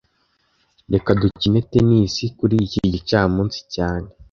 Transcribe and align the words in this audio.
Reka 0.93 1.09
dukine 1.21 1.59
tennis 1.71 2.15
kuri 2.39 2.55
iki 2.65 2.79
gicamunsi 2.93 3.59
cyane 3.73 4.07